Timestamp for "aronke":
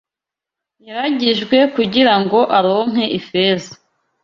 2.57-3.05